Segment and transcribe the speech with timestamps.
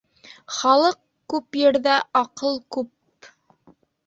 [0.59, 0.97] Халыҡ
[1.33, 3.31] күп ерҙә аҡыл күп.